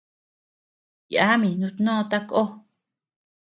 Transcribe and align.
Yami 1.13 1.49
nutnó 1.59 1.93
takó. 2.09 2.41